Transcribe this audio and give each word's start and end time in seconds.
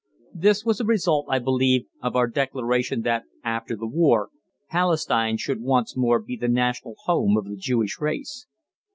This 0.33 0.65
was 0.65 0.81
a 0.81 0.83
result, 0.83 1.27
I 1.29 1.37
believe, 1.37 1.85
of 2.01 2.15
our 2.15 2.25
declaration 2.25 3.03
that 3.03 3.25
after 3.43 3.75
the 3.75 3.85
war 3.85 4.29
Palestine 4.67 5.37
should 5.37 5.61
once 5.61 5.95
more 5.95 6.17
be 6.19 6.35
the 6.35 6.47
national 6.47 6.95
home 7.03 7.37
of 7.37 7.45
the 7.45 7.55
Jewish 7.55 7.99
race. 8.01 8.47